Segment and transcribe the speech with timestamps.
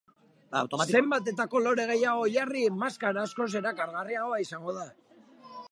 [0.93, 4.89] Zenbat eta kolore gehiago jarri, maskara askoz erakargarriagoa izango da.